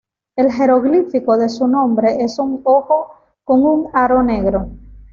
[0.35, 3.13] El jeroglífico de su nombre es un ojo
[3.43, 4.67] con un aro negro.